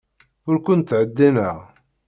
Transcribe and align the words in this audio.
Ur 0.49 0.57
ken-ttheddineɣ. 0.65 1.57